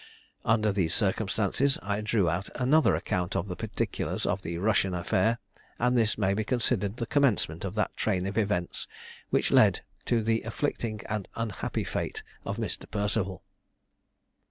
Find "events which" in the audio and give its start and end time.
8.35-9.51